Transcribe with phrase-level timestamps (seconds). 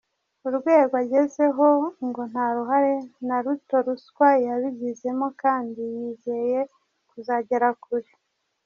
[0.47, 1.65] Urwego agezeho
[2.07, 2.93] ngo nta ruhare
[3.27, 6.59] na ruto ruswa yabigizemo kandi yizeye
[7.09, 8.11] kuzagera kure.